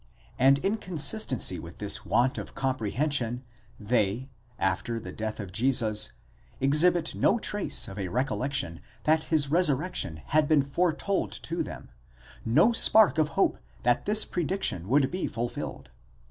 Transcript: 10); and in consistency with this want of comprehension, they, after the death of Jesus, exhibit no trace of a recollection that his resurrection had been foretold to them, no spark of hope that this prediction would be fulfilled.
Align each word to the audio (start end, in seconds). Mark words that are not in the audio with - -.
10); 0.39 0.47
and 0.47 0.57
in 0.65 0.77
consistency 0.77 1.59
with 1.59 1.77
this 1.77 2.03
want 2.03 2.39
of 2.39 2.55
comprehension, 2.55 3.43
they, 3.79 4.31
after 4.57 4.99
the 4.99 5.11
death 5.11 5.39
of 5.39 5.51
Jesus, 5.51 6.13
exhibit 6.59 7.13
no 7.13 7.37
trace 7.37 7.87
of 7.87 7.99
a 7.99 8.07
recollection 8.07 8.81
that 9.03 9.25
his 9.25 9.51
resurrection 9.51 10.19
had 10.29 10.47
been 10.47 10.63
foretold 10.63 11.31
to 11.31 11.61
them, 11.61 11.91
no 12.43 12.71
spark 12.73 13.19
of 13.19 13.29
hope 13.37 13.59
that 13.83 14.05
this 14.05 14.25
prediction 14.25 14.87
would 14.87 15.11
be 15.11 15.27
fulfilled. 15.27 15.91